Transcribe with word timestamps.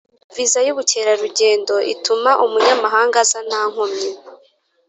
Viza 0.35 0.59
y’ubukerarugendo 0.67 1.75
ituma 1.93 2.31
umunyamahanga 2.45 3.17
aza 3.23 3.39
nta 3.47 3.61
nkomyi 3.71 4.09